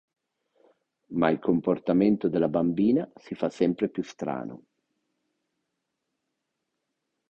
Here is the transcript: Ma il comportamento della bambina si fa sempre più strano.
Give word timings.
Ma 1.09 1.29
il 1.29 1.37
comportamento 1.37 2.27
della 2.27 2.47
bambina 2.47 3.07
si 3.17 3.35
fa 3.35 3.51
sempre 3.51 3.87
più 3.87 4.01
strano. 4.01 4.63